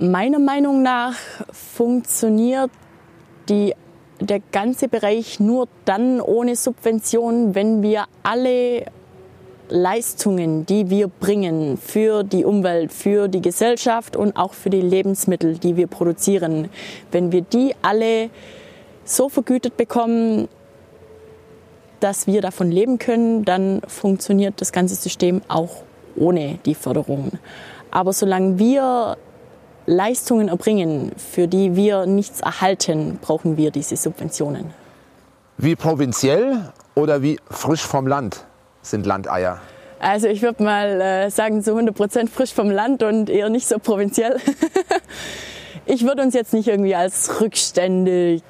Meiner 0.00 0.40
Meinung 0.40 0.82
nach 0.82 1.14
funktioniert 1.52 2.70
die, 3.48 3.74
der 4.18 4.40
ganze 4.50 4.88
Bereich 4.88 5.38
nur 5.38 5.68
dann 5.84 6.20
ohne 6.20 6.56
Subventionen, 6.56 7.54
wenn 7.54 7.80
wir 7.80 8.06
alle 8.24 8.86
Leistungen, 9.68 10.66
die 10.66 10.90
wir 10.90 11.06
bringen 11.06 11.76
für 11.76 12.24
die 12.24 12.44
Umwelt, 12.44 12.92
für 12.92 13.28
die 13.28 13.40
Gesellschaft 13.40 14.16
und 14.16 14.36
auch 14.36 14.52
für 14.52 14.68
die 14.68 14.80
Lebensmittel, 14.80 15.58
die 15.58 15.76
wir 15.76 15.86
produzieren, 15.86 16.70
wenn 17.12 17.30
wir 17.30 17.42
die 17.42 17.76
alle 17.80 18.30
so 19.04 19.28
vergütet 19.28 19.76
bekommen, 19.76 20.48
dass 22.00 22.26
wir 22.26 22.42
davon 22.42 22.72
leben 22.72 22.98
können, 22.98 23.44
dann 23.44 23.80
funktioniert 23.86 24.60
das 24.60 24.72
ganze 24.72 24.96
System 24.96 25.40
auch 25.46 25.84
ohne 26.16 26.58
die 26.66 26.74
Förderungen. 26.74 27.38
Aber 27.92 28.12
solange 28.12 28.58
wir 28.58 29.16
Leistungen 29.86 30.48
erbringen, 30.48 31.12
für 31.16 31.46
die 31.46 31.76
wir 31.76 32.06
nichts 32.06 32.40
erhalten, 32.40 33.18
brauchen 33.20 33.56
wir 33.56 33.70
diese 33.70 33.96
Subventionen. 33.96 34.72
Wie 35.58 35.76
provinziell 35.76 36.72
oder 36.94 37.22
wie 37.22 37.38
frisch 37.50 37.82
vom 37.82 38.06
Land 38.06 38.44
sind 38.82 39.06
Landeier? 39.06 39.60
Also 40.00 40.26
ich 40.28 40.42
würde 40.42 40.62
mal 40.62 41.00
äh, 41.00 41.30
sagen, 41.30 41.62
zu 41.62 41.70
100 41.70 41.94
Prozent 41.94 42.30
frisch 42.30 42.52
vom 42.52 42.70
Land 42.70 43.02
und 43.02 43.30
eher 43.30 43.48
nicht 43.48 43.66
so 43.66 43.78
provinziell. 43.78 44.38
ich 45.86 46.04
würde 46.04 46.22
uns 46.22 46.34
jetzt 46.34 46.52
nicht 46.52 46.68
irgendwie 46.68 46.94
als 46.94 47.40
rückständig 47.40 48.42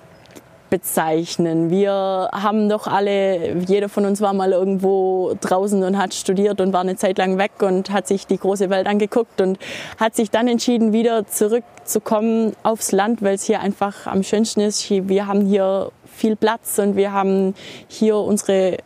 bezeichnen. 0.75 1.71
Wir 1.71 2.29
haben 2.33 2.69
doch 2.69 2.89
alle, 2.89 3.55
jeder 3.59 3.89
von 3.89 4.05
uns 4.07 4.21
war 4.21 4.33
mal 4.33 4.51
irgendwo 4.51 5.37
draußen 5.41 5.85
und 5.85 5.97
hat 5.97 6.15
studiert 6.15 6.61
und 6.61 6.73
war 6.73 6.81
eine 6.81 6.97
Zeit 6.97 7.17
lang 7.17 7.39
weg 7.39 7.53
und 7.63 7.91
hat 7.91 8.09
sich 8.09 8.27
die 8.27 8.39
große 8.39 8.71
Welt 8.71 8.89
angeguckt 8.89 9.41
und 9.41 9.61
hat 10.01 10.17
sich 10.17 10.33
dann 10.33 10.49
entschieden, 10.49 10.93
wieder 10.93 11.29
zurückzukommen 11.29 12.55
aufs 12.65 12.91
Land, 12.91 13.23
weil 13.23 13.37
es 13.37 13.45
hier 13.45 13.61
einfach 13.61 14.09
am 14.09 14.25
schönsten 14.25 14.63
ist. 14.63 14.91
Wir 14.91 15.29
haben 15.29 15.47
hier 15.47 15.93
viel 16.13 16.35
Platz 16.35 16.77
und 16.81 16.97
wir 16.97 17.13
haben 17.13 17.55
hier 17.87 18.17
unsere, 18.17 18.73
äh, 18.73 18.79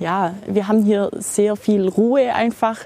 ja, 0.00 0.34
wir 0.46 0.68
haben 0.68 0.84
hier 0.84 1.08
sehr 1.14 1.56
viel 1.56 1.88
Ruhe 1.88 2.34
einfach. 2.34 2.76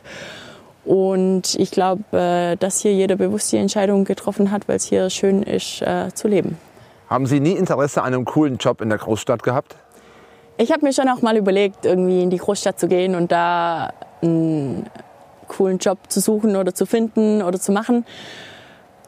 Und 0.85 1.57
ich 1.57 1.73
glaube, 1.73 2.05
äh, 2.17 2.57
dass 2.57 2.81
hier 2.81 2.93
jeder 2.93 3.17
bewusst 3.17 3.51
die 3.51 3.57
Entscheidung 3.57 4.05
getroffen 4.05 4.53
hat, 4.53 4.69
weil 4.69 4.77
es 4.77 4.85
hier 4.85 5.11
schön 5.11 5.43
ist 5.43 5.83
äh, 5.83 6.15
zu 6.15 6.29
leben. 6.29 6.59
Haben 7.09 7.27
Sie 7.27 7.39
nie 7.39 7.53
Interesse 7.53 8.03
an 8.03 8.15
einem 8.15 8.25
coolen 8.25 8.57
Job 8.57 8.81
in 8.81 8.89
der 8.89 8.99
Großstadt 8.99 9.43
gehabt? 9.45 9.77
Ich 10.59 10.73
habe 10.73 10.85
mir 10.85 10.93
schon 10.93 11.09
auch 11.09 11.23
mal 11.23 11.37
überlegt, 11.37 11.85
irgendwie 11.85 12.23
in 12.23 12.31
die 12.31 12.39
Großstadt 12.39 12.81
zu 12.81 12.89
gehen 12.89 13.15
und 13.15 13.31
da 13.31 13.93
einen 14.23 14.91
coolen 15.47 15.79
Job 15.79 15.99
zu 16.09 16.21
suchen 16.21 16.57
oder 16.57 16.75
zu 16.75 16.85
finden 16.85 17.43
oder 17.43 17.61
zu 17.61 17.71
machen. 17.71 18.05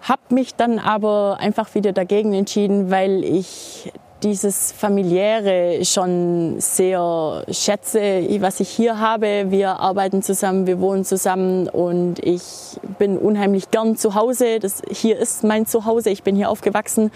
Hab 0.07 0.31
mich 0.31 0.55
dann 0.55 0.79
aber 0.79 1.39
einfach 1.41 1.75
wieder 1.75 1.93
dagegen 1.93 2.35
entschieden, 2.35 2.91
weil 2.91 3.25
ich 3.25 3.93
dieses 4.23 4.71
familiäre 4.71 5.85
schon 5.85 6.57
sehr 6.61 7.45
schätze, 7.51 8.01
was 8.41 8.61
ich 8.61 8.69
hier 8.69 9.01
habe. 9.01 9.47
Wir 9.49 9.81
arbeiten 9.81 10.23
zusammen, 10.23 10.69
wir 10.69 10.81
wohnen 10.81 11.05
zusammen 11.05 11.69
und 11.69 12.25
ich 12.25 12.79
bin 12.99 13.19
unheimlich 13.19 13.73
gern 13.73 13.97
zu 13.97 14.15
Hause. 14.15 14.61
Das 14.61 14.83
hier 14.89 15.19
ist 15.19 15.43
mein 15.43 15.67
Zuhause. 15.67 16.11
Ich 16.11 16.23
bin 16.23 16.37
hier 16.37 16.49
aufgewachsen 16.49 17.11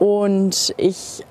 und 0.00 0.74
ich 0.78 1.24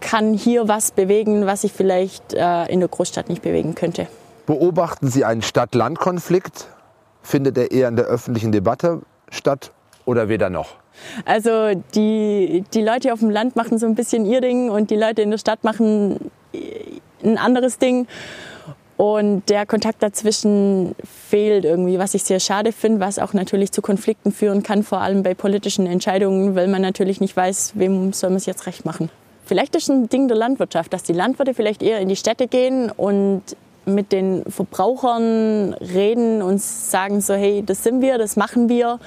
kann 0.00 0.34
hier 0.34 0.68
was 0.68 0.92
bewegen, 0.92 1.46
was 1.46 1.64
ich 1.64 1.72
vielleicht 1.72 2.32
äh, 2.32 2.66
in 2.66 2.78
der 2.78 2.88
Großstadt 2.88 3.28
nicht 3.28 3.42
bewegen 3.42 3.74
könnte. 3.74 4.06
Beobachten 4.46 5.08
Sie 5.08 5.24
einen 5.24 5.42
Stadt-Land-Konflikt? 5.42 6.68
Findet 7.22 7.58
er 7.58 7.72
eher 7.72 7.88
in 7.88 7.96
der 7.96 8.04
öffentlichen 8.04 8.52
Debatte 8.52 9.02
statt 9.30 9.72
oder 10.04 10.28
weder 10.28 10.48
noch? 10.48 10.76
Also 11.24 11.72
die, 11.94 12.64
die 12.72 12.82
Leute 12.82 13.12
auf 13.12 13.18
dem 13.18 13.30
Land 13.30 13.56
machen 13.56 13.78
so 13.78 13.86
ein 13.86 13.96
bisschen 13.96 14.26
ihr 14.26 14.40
Ding 14.40 14.70
und 14.70 14.90
die 14.90 14.96
Leute 14.96 15.22
in 15.22 15.32
der 15.32 15.38
Stadt 15.38 15.64
machen 15.64 16.30
ein 17.24 17.36
anderes 17.36 17.78
Ding. 17.78 18.06
Und 18.96 19.48
der 19.48 19.66
Kontakt 19.66 20.02
dazwischen 20.02 20.94
fehlt 21.28 21.64
irgendwie, 21.64 21.98
was 21.98 22.14
ich 22.14 22.22
sehr 22.22 22.38
schade 22.38 22.70
finde, 22.70 23.00
was 23.00 23.18
auch 23.18 23.32
natürlich 23.32 23.72
zu 23.72 23.82
Konflikten 23.82 24.30
führen 24.30 24.62
kann, 24.62 24.84
vor 24.84 25.00
allem 25.00 25.24
bei 25.24 25.34
politischen 25.34 25.86
Entscheidungen, 25.86 26.54
weil 26.54 26.68
man 26.68 26.82
natürlich 26.82 27.20
nicht 27.20 27.36
weiß, 27.36 27.72
wem 27.74 28.12
soll 28.12 28.30
man 28.30 28.36
es 28.36 28.46
jetzt 28.46 28.66
recht 28.66 28.84
machen. 28.84 29.10
Vielleicht 29.46 29.74
ist 29.74 29.88
ein 29.90 30.08
Ding 30.08 30.28
der 30.28 30.36
Landwirtschaft, 30.36 30.92
dass 30.92 31.02
die 31.02 31.12
Landwirte 31.12 31.54
vielleicht 31.54 31.82
eher 31.82 31.98
in 31.98 32.08
die 32.08 32.16
Städte 32.16 32.46
gehen 32.46 32.90
und 32.90 33.42
mit 33.84 34.12
den 34.12 34.44
Verbrauchern 34.48 35.74
reden 35.74 36.40
und 36.40 36.60
sagen 36.60 37.20
so, 37.20 37.34
hey, 37.34 37.62
das 37.64 37.82
sind 37.82 38.00
wir, 38.00 38.16
das 38.16 38.36
machen 38.36 38.68
wir. 38.68 38.98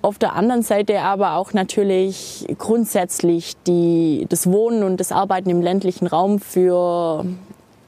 Auf 0.00 0.18
der 0.18 0.34
anderen 0.34 0.62
Seite 0.62 1.00
aber 1.00 1.34
auch 1.34 1.52
natürlich 1.52 2.46
grundsätzlich 2.58 3.54
die, 3.66 4.26
das 4.28 4.50
Wohnen 4.50 4.84
und 4.84 5.00
das 5.00 5.10
Arbeiten 5.12 5.50
im 5.50 5.60
ländlichen 5.60 6.06
Raum 6.06 6.38
für 6.38 7.26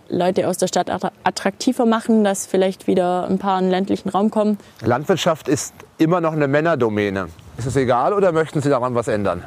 Leute 0.08 0.48
aus 0.48 0.56
der 0.58 0.68
Stadt 0.68 0.90
attraktiver 1.24 1.86
machen, 1.86 2.24
dass 2.24 2.46
vielleicht 2.46 2.86
wieder 2.86 3.26
ein 3.28 3.38
paar 3.38 3.58
in 3.58 3.66
den 3.66 3.70
ländlichen 3.70 4.08
Raum 4.08 4.30
kommen. 4.30 4.58
Landwirtschaft 4.80 5.48
ist 5.48 5.74
immer 5.98 6.20
noch 6.20 6.32
eine 6.32 6.48
Männerdomäne. 6.48 7.28
Ist 7.58 7.66
es 7.66 7.76
egal 7.76 8.12
oder 8.12 8.32
möchten 8.32 8.62
Sie 8.62 8.68
daran 8.68 8.94
was 8.94 9.08
ändern? 9.08 9.44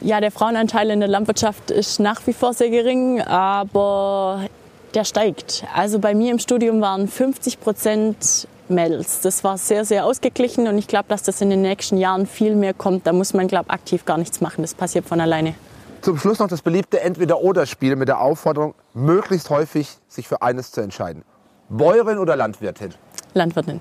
Ja, 0.00 0.20
der 0.20 0.30
Frauenanteil 0.30 0.90
in 0.90 1.00
der 1.00 1.08
Landwirtschaft 1.08 1.70
ist 1.70 1.98
nach 1.98 2.20
wie 2.26 2.32
vor 2.32 2.52
sehr 2.52 2.70
gering, 2.70 3.20
aber 3.20 4.46
der 4.94 5.04
steigt. 5.04 5.64
Also 5.74 5.98
bei 5.98 6.14
mir 6.14 6.30
im 6.30 6.38
Studium 6.38 6.80
waren 6.80 7.08
50 7.08 7.60
Prozent 7.60 8.46
Mädels. 8.68 9.20
Das 9.20 9.44
war 9.44 9.58
sehr, 9.58 9.84
sehr 9.84 10.04
ausgeglichen 10.04 10.68
und 10.68 10.78
ich 10.78 10.86
glaube, 10.86 11.06
dass 11.08 11.22
das 11.22 11.40
in 11.40 11.50
den 11.50 11.62
nächsten 11.62 11.96
Jahren 11.96 12.26
viel 12.26 12.54
mehr 12.54 12.74
kommt. 12.74 13.06
Da 13.06 13.12
muss 13.12 13.34
man, 13.34 13.48
glaube 13.48 13.66
ich, 13.68 13.74
aktiv 13.74 14.04
gar 14.04 14.18
nichts 14.18 14.40
machen. 14.40 14.62
Das 14.62 14.74
passiert 14.74 15.06
von 15.06 15.20
alleine. 15.20 15.54
Zum 16.00 16.16
Schluss 16.16 16.38
noch 16.38 16.46
das 16.48 16.62
beliebte 16.62 17.00
Entweder-Oder-Spiel 17.00 17.96
mit 17.96 18.08
der 18.08 18.20
Aufforderung, 18.20 18.74
möglichst 18.94 19.50
häufig 19.50 19.98
sich 20.06 20.28
für 20.28 20.42
eines 20.42 20.70
zu 20.70 20.80
entscheiden. 20.80 21.24
Bäuerin 21.68 22.18
oder 22.18 22.36
Landwirtin? 22.36 22.94
Landwirtin. 23.34 23.80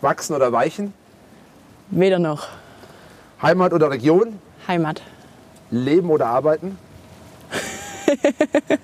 Wachsen 0.00 0.34
oder 0.34 0.50
weichen? 0.52 0.92
Weder 1.90 2.18
noch. 2.18 2.48
Heimat 3.40 3.72
oder 3.72 3.90
Region? 3.90 4.40
Heimat. 4.66 5.00
Leben 5.70 6.10
oder 6.10 6.26
arbeiten? 6.26 6.76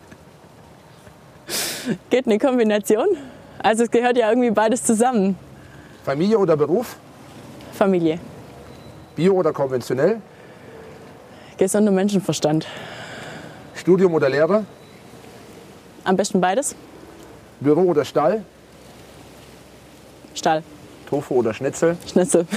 Geht 2.10 2.26
eine 2.26 2.38
Kombination. 2.38 3.08
Also 3.62 3.82
es 3.84 3.90
gehört 3.90 4.16
ja 4.16 4.28
irgendwie 4.28 4.50
beides 4.52 4.84
zusammen. 4.84 5.36
Familie 6.04 6.38
oder 6.38 6.56
Beruf? 6.56 6.96
Familie. 7.72 8.20
Bio 9.16 9.34
oder 9.34 9.52
konventionell? 9.52 10.20
Gesunder 11.60 11.92
Menschenverstand. 11.92 12.66
Studium 13.74 14.14
oder 14.14 14.30
Lehre? 14.30 14.64
Am 16.04 16.16
besten 16.16 16.40
beides. 16.40 16.74
Büro 17.60 17.82
oder 17.82 18.06
Stall? 18.06 18.42
Stall. 20.34 20.62
Tofu 21.06 21.34
oder 21.34 21.52
Schnitzel? 21.52 21.98
Schnitzel. 22.10 22.46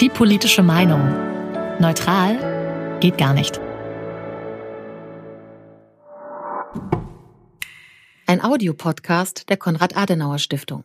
Die 0.00 0.08
politische 0.08 0.62
Meinung. 0.62 1.00
Neutral 1.80 2.98
geht 3.00 3.18
gar 3.18 3.34
nicht. 3.34 3.60
Ein 8.28 8.44
Audiopodcast 8.44 9.48
der 9.48 9.56
Konrad-Adenauer-Stiftung. 9.56 10.84